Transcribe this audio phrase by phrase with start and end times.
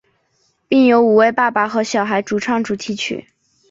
[0.67, 3.27] 并由五位爸爸和小孩主唱主题曲。